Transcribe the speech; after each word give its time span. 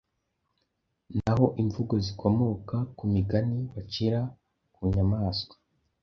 Naho 1.23 1.45
imvugo 1.61 1.93
zikomoka 2.05 2.75
ku 2.97 3.03
migani 3.13 3.59
bacira 3.75 4.21
ku 4.73 4.81
nyamaswa, 4.93 5.55